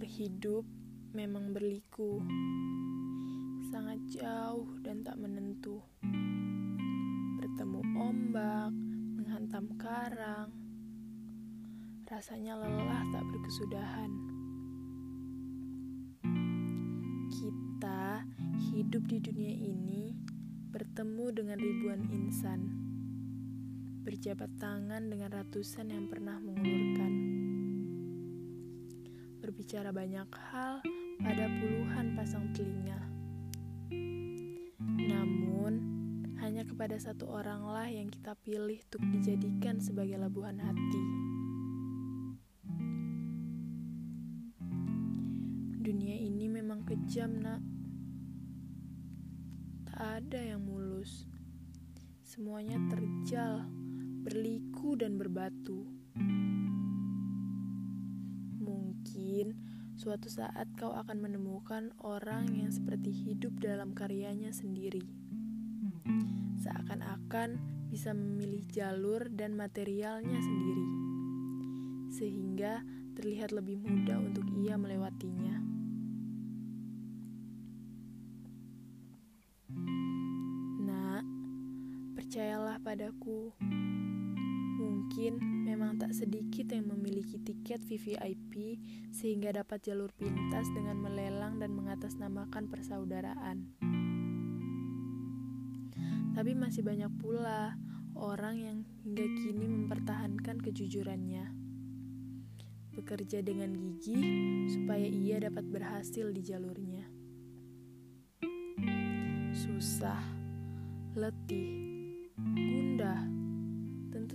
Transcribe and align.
Jalur 0.00 0.16
hidup 0.16 0.64
memang 1.12 1.52
berliku, 1.52 2.24
sangat 3.68 4.00
jauh 4.08 4.80
dan 4.80 5.04
tak 5.04 5.20
menentu. 5.20 5.76
Bertemu 7.36 7.84
ombak, 8.00 8.72
menghantam 9.20 9.76
karang, 9.76 10.56
rasanya 12.08 12.56
lelah 12.64 13.04
tak 13.12 13.28
berkesudahan. 13.28 14.10
Kita 17.28 18.24
hidup 18.72 19.04
di 19.04 19.20
dunia 19.20 19.52
ini 19.52 20.16
bertemu 20.72 21.26
dengan 21.28 21.60
ribuan 21.60 22.08
insan, 22.08 22.72
berjabat 24.00 24.48
tangan 24.56 25.12
dengan 25.12 25.28
ratusan 25.28 25.92
yang 25.92 26.08
pernah 26.08 26.40
mengulurkan, 26.40 27.29
berbicara 29.60 29.92
banyak 29.92 30.24
hal 30.48 30.80
pada 31.20 31.44
puluhan 31.60 32.16
pasang 32.16 32.48
telinga. 32.56 32.96
Namun, 34.80 35.72
hanya 36.40 36.64
kepada 36.64 36.96
satu 36.96 37.28
oranglah 37.28 37.84
yang 37.84 38.08
kita 38.08 38.32
pilih 38.40 38.80
untuk 38.80 39.04
dijadikan 39.12 39.76
sebagai 39.76 40.16
labuhan 40.16 40.56
hati. 40.56 41.04
Dunia 45.76 46.16
ini 46.16 46.48
memang 46.48 46.80
kejam, 46.88 47.36
Nak 47.44 47.60
ada 49.92 50.40
yang 50.40 50.64
mulus. 50.64 51.28
Semuanya 52.24 52.80
terjal, 52.88 53.68
berliku 54.24 54.96
dan 54.96 55.20
berbatu. 55.20 55.84
Mungkin 59.00 59.56
suatu 59.96 60.28
saat 60.28 60.68
kau 60.76 60.92
akan 60.92 61.24
menemukan 61.24 61.88
orang 62.04 62.52
yang 62.52 62.68
seperti 62.68 63.08
hidup 63.08 63.56
dalam 63.56 63.96
karyanya 63.96 64.52
sendiri. 64.52 65.00
Seakan-akan 66.60 67.56
bisa 67.88 68.12
memilih 68.12 68.60
jalur 68.68 69.32
dan 69.32 69.56
materialnya 69.56 70.36
sendiri. 70.36 70.88
Sehingga 72.12 72.84
terlihat 73.16 73.56
lebih 73.56 73.80
mudah 73.80 74.20
untuk 74.20 74.44
ia 74.52 74.76
melewatinya. 74.76 75.56
Percayalah 82.20 82.78
padaku. 82.84 83.50
Mungkin 84.90 85.38
memang 85.70 86.02
tak 86.02 86.10
sedikit 86.10 86.74
yang 86.74 86.90
memiliki 86.90 87.38
tiket 87.38 87.78
VVIP 87.86 88.82
sehingga 89.14 89.54
dapat 89.54 89.86
jalur 89.86 90.10
pintas 90.18 90.66
dengan 90.74 90.98
melelang 90.98 91.62
dan 91.62 91.70
mengatasnamakan 91.78 92.66
persaudaraan. 92.66 93.70
Tapi 96.34 96.52
masih 96.58 96.82
banyak 96.82 97.10
pula 97.22 97.78
orang 98.18 98.56
yang 98.58 98.78
hingga 99.06 99.26
kini 99.38 99.66
mempertahankan 99.70 100.58
kejujurannya. 100.58 101.46
Bekerja 102.90 103.46
dengan 103.46 103.70
gigih 103.78 104.66
supaya 104.74 105.06
ia 105.06 105.38
dapat 105.38 105.66
berhasil 105.70 106.26
di 106.34 106.42
jalurnya. 106.42 107.06
Susah, 109.54 110.22
letih, 111.14 111.89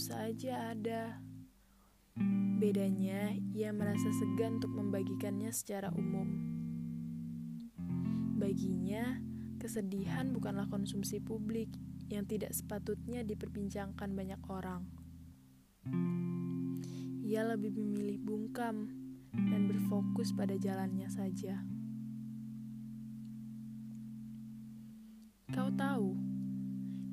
saja 0.00 0.72
ada. 0.72 1.20
Bedanya, 2.56 3.36
ia 3.52 3.68
merasa 3.76 4.08
segan 4.16 4.56
untuk 4.56 4.72
membagikannya 4.72 5.52
secara 5.52 5.92
umum. 5.92 6.28
Baginya, 8.40 9.20
kesedihan 9.60 10.32
bukanlah 10.32 10.64
konsumsi 10.72 11.20
publik 11.20 11.68
yang 12.08 12.24
tidak 12.24 12.56
sepatutnya 12.56 13.20
diperbincangkan 13.20 14.16
banyak 14.16 14.40
orang. 14.48 14.88
Ia 17.20 17.44
lebih 17.52 17.76
memilih 17.76 18.16
bungkam 18.24 18.88
dan 19.36 19.68
berfokus 19.68 20.32
pada 20.32 20.56
jalannya 20.56 21.12
saja. 21.12 21.60
Kau 25.52 25.68
tahu, 25.76 26.29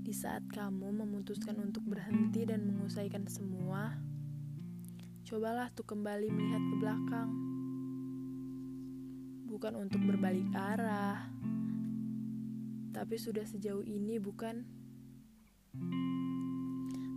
di 0.08 0.16
saat 0.16 0.48
kamu 0.48 1.04
memutuskan 1.04 1.60
untuk 1.60 1.84
berhenti 1.84 2.48
dan 2.48 2.64
mengusaikan 2.64 3.28
semua, 3.28 3.92
cobalah 5.28 5.68
tuh 5.76 5.84
kembali 5.84 6.32
melihat 6.32 6.64
ke 6.64 6.76
belakang. 6.80 7.30
Bukan 9.52 9.76
untuk 9.76 10.00
berbalik 10.08 10.48
arah, 10.56 11.28
tapi 12.96 13.20
sudah 13.20 13.44
sejauh 13.44 13.84
ini 13.84 14.16
bukan? 14.16 14.64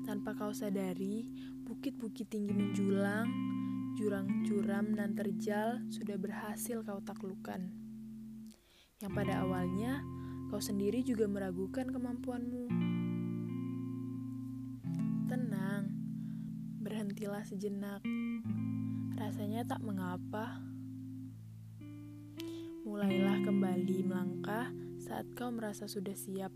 Tanpa 0.02 0.34
kau 0.34 0.50
sadari, 0.50 1.30
bukit-bukit 1.62 2.26
tinggi 2.26 2.50
menjulang, 2.50 3.30
jurang 3.94 4.42
curam 4.42 4.98
dan 4.98 5.14
terjal 5.14 5.78
sudah 5.94 6.18
berhasil 6.18 6.82
kau 6.82 6.98
taklukan. 7.06 7.70
Yang 8.98 9.12
pada 9.14 9.46
awalnya 9.46 10.02
kau 10.50 10.58
sendiri 10.58 11.06
juga 11.06 11.30
meragukan 11.30 11.86
kemampuanmu. 11.94 12.66
Tenang, 15.30 15.94
berhentilah 16.82 17.46
sejenak. 17.46 18.02
Rasanya 19.14 19.62
tak 19.62 19.78
mengapa. 19.78 20.58
Mulailah 22.82 23.46
kembali 23.46 24.02
melangkah 24.02 24.74
saat 24.98 25.30
kau 25.38 25.54
merasa 25.54 25.86
sudah 25.86 26.18
siap. 26.18 26.50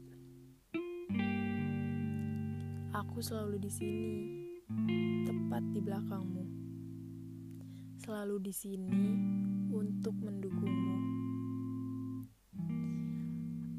Aku 2.99 3.22
selalu 3.22 3.62
di 3.62 3.71
sini, 3.71 4.15
tepat 5.22 5.62
di 5.71 5.78
belakangmu. 5.78 6.44
Selalu 8.03 8.43
di 8.43 8.50
sini 8.50 9.06
untuk 9.71 10.19
mendukungmu 10.19 11.14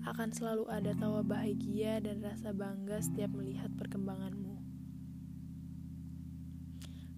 akan 0.06 0.30
selalu 0.30 0.70
ada 0.70 0.94
tawa 0.94 1.26
bahagia 1.26 1.98
dan 1.98 2.22
rasa 2.22 2.54
bangga 2.54 3.02
setiap 3.02 3.34
melihat 3.34 3.74
perkembanganmu. 3.74 4.62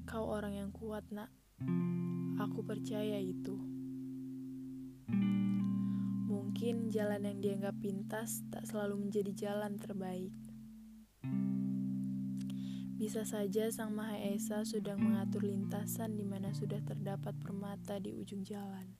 Kau 0.07 0.23
orang 0.31 0.55
yang 0.55 0.71
kuat, 0.71 1.03
Nak. 1.11 1.27
Aku 2.39 2.63
percaya 2.63 3.19
itu. 3.19 3.59
Mungkin 6.31 6.87
jalan 6.87 7.27
yang 7.27 7.43
dianggap 7.43 7.75
pintas 7.83 8.47
tak 8.47 8.63
selalu 8.63 9.03
menjadi 9.03 9.35
jalan 9.35 9.75
terbaik. 9.75 10.31
Bisa 12.97 13.27
saja 13.27 13.67
Sang 13.69 13.93
Maha 13.93 14.15
Esa 14.31 14.63
sedang 14.63 15.03
mengatur 15.03 15.43
lintasan 15.43 16.15
di 16.15 16.23
mana 16.23 16.55
sudah 16.55 16.79
terdapat 16.81 17.35
permata 17.37 17.99
di 17.99 18.15
ujung 18.15 18.47
jalan. 18.47 18.95